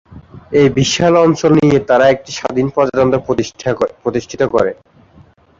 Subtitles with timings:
[0.59, 3.23] এই বিশাল অঞ্চল নিয়ে তারা একটি স্বাধীন প্রজাতন্ত্র
[4.03, 4.71] প্রতিষ্ঠিত করে।